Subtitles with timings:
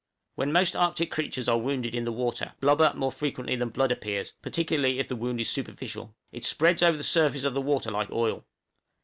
[0.33, 4.33] When most Arctic creatures are wounded in the water, blubber more frequently than blood appears,
[4.41, 8.09] particularly if the wound is superficial it spreads over the surface of the water like
[8.09, 8.43] oil.